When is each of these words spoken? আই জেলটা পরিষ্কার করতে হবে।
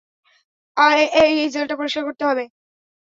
আই 0.77 1.01
জেলটা 1.53 1.75
পরিষ্কার 1.79 2.03
করতে 2.07 2.23
হবে। 2.25 2.43